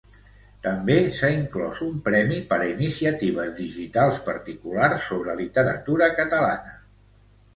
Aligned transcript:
També, 0.67 0.93
s'ha 1.17 1.27
inclòs 1.39 1.81
un 1.87 1.99
premi 2.07 2.39
per 2.53 2.57
a 2.63 2.69
iniciatives 2.69 3.51
digitals 3.59 4.23
particulars 4.31 5.05
sobre 5.11 5.35
literatura 5.43 6.09
catalana. 6.21 6.75